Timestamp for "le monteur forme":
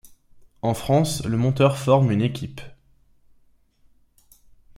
1.25-2.09